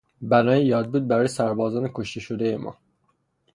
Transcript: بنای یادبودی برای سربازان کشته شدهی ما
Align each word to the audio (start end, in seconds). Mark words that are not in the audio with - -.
بنای 0.21 0.65
یادبودی 0.65 1.05
برای 1.05 1.27
سربازان 1.27 1.91
کشته 1.93 2.19
شدهی 2.19 2.57
ما 2.57 2.77